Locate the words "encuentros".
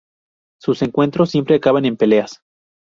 0.81-1.29